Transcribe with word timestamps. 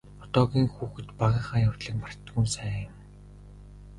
Одоогийн 0.23 0.67
хүүхэд 0.73 1.07
багынхаа 1.19 1.59
явдлыг 1.67 1.95
мартдаггүй 1.99 2.43
нь 2.45 2.53
сайхан 2.55 2.85
юм. 2.89 2.95